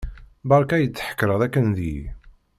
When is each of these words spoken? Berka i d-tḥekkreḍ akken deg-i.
Berka 0.49 0.75
i 0.77 0.85
d-tḥekkreḍ 0.87 1.41
akken 1.45 1.65
deg-i. 1.77 2.03